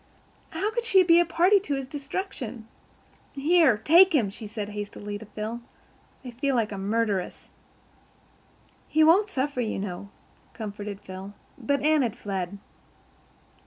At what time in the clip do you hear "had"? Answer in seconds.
12.01-12.17